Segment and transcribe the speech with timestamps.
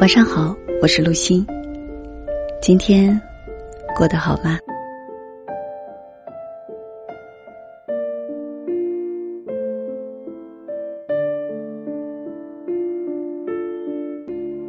[0.00, 1.44] 晚上好，我是陆欣。
[2.62, 3.20] 今天
[3.96, 4.56] 过得好吗？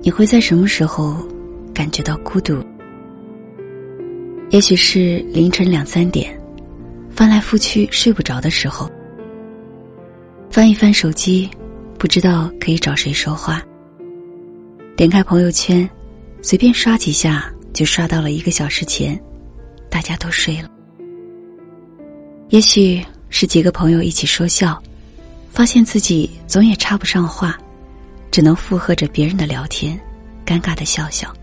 [0.01, 1.15] 你会在什么时候
[1.75, 2.57] 感觉到孤独？
[4.49, 6.35] 也许是凌晨两三点，
[7.11, 8.89] 翻来覆去睡不着的时候，
[10.49, 11.47] 翻一翻手机，
[11.99, 13.63] 不知道可以找谁说话。
[14.99, 15.89] 点开朋友圈，
[16.41, 19.17] 随便刷几下就刷到了一个小时前，
[19.89, 20.69] 大家都睡了。
[22.49, 24.77] 也许是几个朋友一起说笑，
[25.51, 27.57] 发现自己总也插不上话，
[28.29, 29.97] 只能附和着别人的聊天，
[30.45, 31.33] 尴尬的笑笑。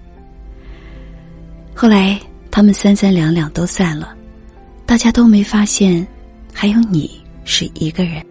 [1.75, 2.21] 后来
[2.51, 4.15] 他们三三两两都散了，
[4.85, 6.07] 大家都没发现，
[6.53, 8.23] 还有你是一个人。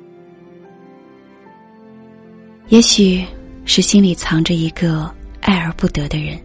[2.68, 3.26] 也许。
[3.66, 6.40] 是心里藏着一个爱而不得的人，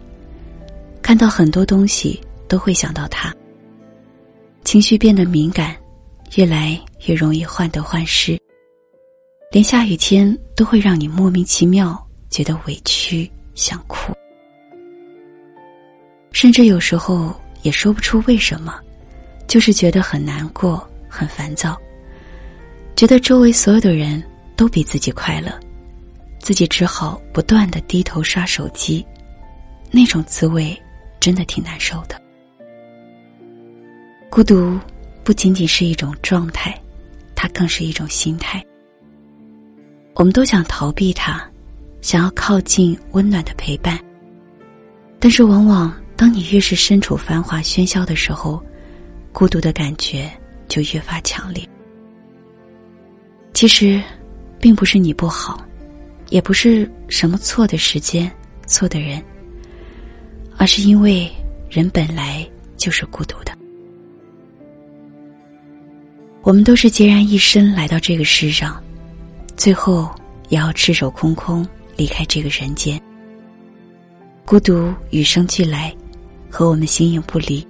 [1.01, 3.33] 看到很多东西都会想到他，
[4.65, 5.77] 情绪变得敏感，
[6.37, 8.39] 越来越容易患得患失，
[9.53, 11.97] 连下雨天都会让你莫名其妙
[12.31, 14.13] 觉得委屈想哭，
[16.33, 18.81] 甚至有时候也说不出为什么，
[19.47, 21.79] 就是觉得很难过、很烦躁，
[22.97, 24.23] 觉得周围所有的人
[24.57, 25.53] 都比自己快乐。
[26.41, 29.07] 自己只好不断的低头刷手机，
[29.91, 30.77] 那种滋味
[31.21, 32.21] 真的挺难受的。
[34.31, 34.79] 孤独
[35.23, 36.77] 不仅仅是一种状态，
[37.35, 38.65] 它更是一种心态。
[40.15, 41.47] 我们都想逃避它，
[42.01, 43.99] 想要靠近温暖的陪伴，
[45.19, 48.63] 但是往往当你越是身处繁华喧嚣的时候，
[49.33, 50.31] 孤独的感觉
[50.69, 51.69] 就越发强烈。
[53.53, 54.03] 其实，
[54.59, 55.65] 并不是你不好。
[56.31, 58.31] 也不是什么错的时间、
[58.67, 59.23] 错的人，
[60.57, 61.31] 而是因为
[61.69, 63.53] 人本来就是孤独的。
[66.43, 68.83] 我们都是孑然一身来到这个世上，
[69.57, 70.09] 最后
[70.49, 72.99] 也要赤手空空离开这个人间。
[74.47, 75.95] 孤独与生俱来，
[76.49, 77.65] 和我们形影不离。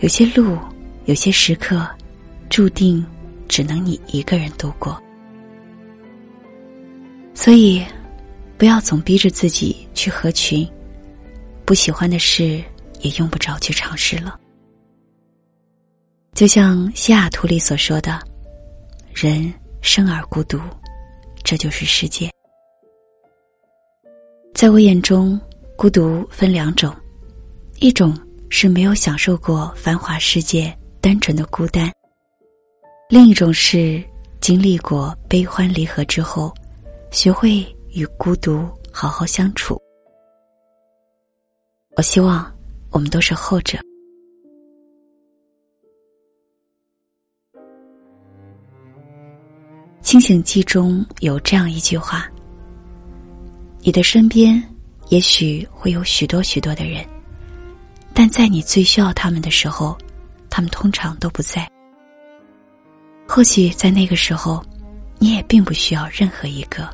[0.00, 0.58] 有些路，
[1.04, 1.86] 有些时刻，
[2.48, 3.04] 注定
[3.46, 5.00] 只能你一个人度过。
[7.44, 7.84] 所以，
[8.56, 10.66] 不要总逼着自己去合群，
[11.66, 12.64] 不喜欢的事
[13.02, 14.40] 也用不着去尝试了。
[16.32, 18.18] 就像西雅图里所说的
[19.12, 20.58] ：“人生而孤独，
[21.42, 22.30] 这就是世界。”
[24.56, 25.38] 在我眼中，
[25.76, 26.96] 孤独分两种，
[27.78, 28.18] 一种
[28.48, 31.92] 是没有享受过繁华世界单纯的孤单，
[33.10, 34.02] 另一种是
[34.40, 36.50] 经历过悲欢离合之后。
[37.14, 39.80] 学会与孤独好好相处。
[41.96, 42.52] 我希望
[42.90, 43.78] 我们都是后者。
[50.02, 52.28] 清醒记中有这样一句话：
[53.78, 54.60] 你的身边
[55.08, 57.06] 也许会有许多许多的人，
[58.12, 59.96] 但在你最需要他们的时候，
[60.50, 61.70] 他们通常都不在。
[63.28, 64.60] 或许在那个时候，
[65.20, 66.92] 你也并不需要任何一个。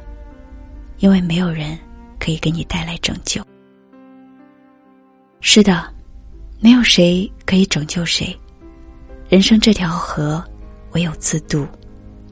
[1.00, 1.76] 因为没有人
[2.18, 3.42] 可以给你带来拯救。
[5.40, 5.92] 是的，
[6.60, 8.38] 没有谁可以拯救谁。
[9.28, 10.44] 人生这条河，
[10.92, 11.66] 唯有自渡，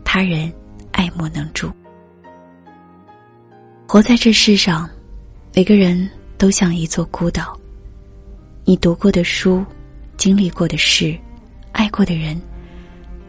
[0.04, 0.52] 他人
[0.92, 1.72] 爱莫能助。
[3.86, 4.88] 活在这世上，
[5.54, 7.58] 每个人都像一座孤岛。
[8.66, 9.64] 你读过的书，
[10.18, 11.18] 经历过的事，
[11.72, 12.38] 爱过的人，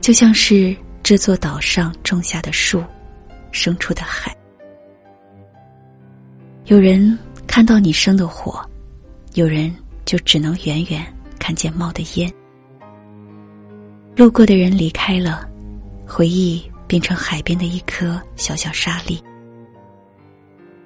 [0.01, 2.83] 就像是这座岛上种下的树，
[3.53, 4.35] 生出的海。
[6.69, 8.63] 有人看到你生的火，
[9.33, 9.75] 有人
[10.05, 11.03] 就只能远远
[11.39, 12.31] 看见冒的烟。
[14.15, 15.49] 路过的人离开了，
[16.05, 19.19] 回忆变成海边的一颗小小沙粒。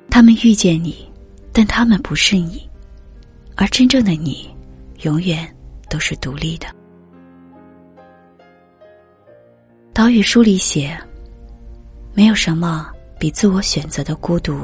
[0.10, 1.06] 他们遇见你，
[1.52, 2.66] 但他们不是你，
[3.58, 4.50] 而真正的你，
[5.02, 5.54] 永远
[5.90, 6.68] 都是独立的。
[9.92, 10.98] 岛屿书里写，
[12.14, 14.58] 没有什么比自我选择的孤独。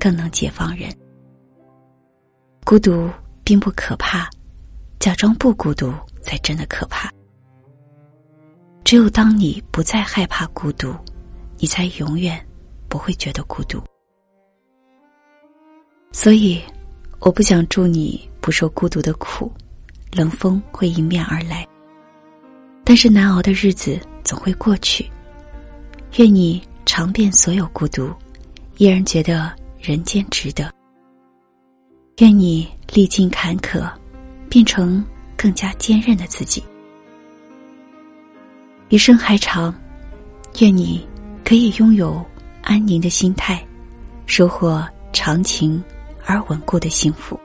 [0.00, 0.90] 更能解放人。
[2.64, 3.10] 孤独
[3.44, 4.28] 并不可怕，
[4.98, 5.92] 假装不孤独
[6.22, 7.12] 才真的可怕。
[8.82, 10.94] 只有当你不再害怕孤独，
[11.58, 12.44] 你才永远
[12.88, 13.80] 不会觉得孤独。
[16.12, 16.60] 所以，
[17.20, 19.52] 我不想祝你不受孤独的苦，
[20.12, 21.66] 冷风会迎面而来。
[22.84, 25.08] 但是难熬的日子总会过去。
[26.16, 28.12] 愿你尝遍所有孤独，
[28.78, 29.59] 依然觉得。
[29.80, 30.70] 人间值得，
[32.18, 33.90] 愿你历尽坎坷，
[34.50, 35.02] 变成
[35.38, 36.62] 更加坚韧的自己。
[38.90, 39.74] 余生还长，
[40.58, 41.06] 愿你
[41.42, 42.22] 可以拥有
[42.62, 43.66] 安宁的心态，
[44.26, 45.82] 收获长情
[46.26, 47.40] 而稳固的幸福。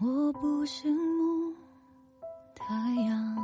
[0.00, 1.52] 我不羡慕
[2.54, 2.64] 太
[3.02, 3.36] 阳，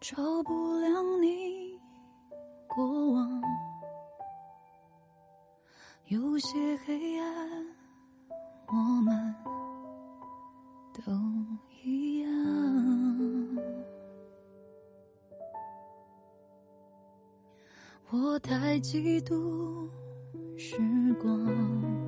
[0.00, 1.78] 照不亮你
[2.66, 3.42] 过往。
[6.06, 7.66] 有些黑暗，
[8.68, 9.34] 我们
[10.94, 11.12] 都
[11.84, 12.30] 一样。
[18.10, 19.86] 我太嫉妒
[20.56, 20.78] 时
[21.20, 22.07] 光。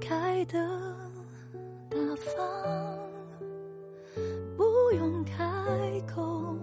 [0.00, 0.58] 开的
[1.88, 2.98] 大方，
[4.56, 4.64] 不
[4.96, 5.44] 用开
[6.12, 6.56] 口，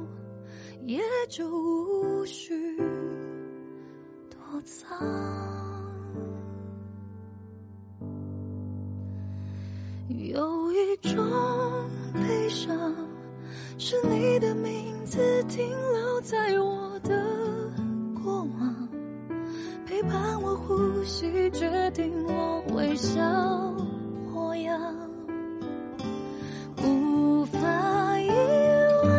[0.85, 0.99] 也
[1.29, 2.77] 就无需
[4.29, 4.97] 躲藏。
[10.09, 11.23] 有一种
[12.13, 12.77] 悲伤，
[13.77, 17.23] 是你的名字停留在我的
[18.15, 18.89] 过往。
[19.85, 22.31] 陪伴我呼吸，决定我
[22.87, 23.19] 微笑
[24.31, 24.79] 模样，
[26.81, 27.59] 无法
[28.21, 28.29] 遗
[29.03, 29.11] 忘。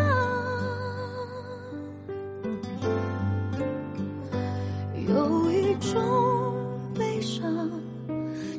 [5.07, 5.93] 有一种
[6.95, 7.71] 悲伤，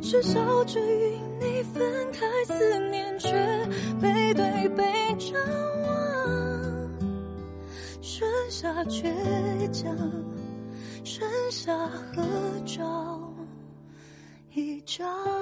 [0.03, 3.31] 是笑着与你分开，思念却
[3.99, 4.83] 背对背
[5.17, 5.33] 张
[5.87, 5.91] 望，
[7.99, 9.11] 剩下倔
[9.71, 9.91] 强。
[11.03, 12.21] 剩下合
[12.65, 13.18] 照
[14.89, 15.38] 一张。